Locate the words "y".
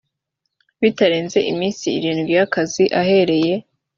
2.39-2.43